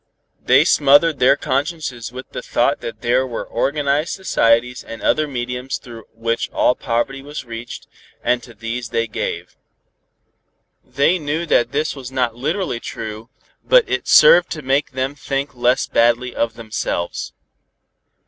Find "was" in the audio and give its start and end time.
7.21-7.45, 11.95-12.11